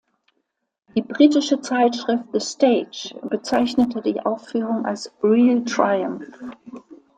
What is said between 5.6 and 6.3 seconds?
triumph“.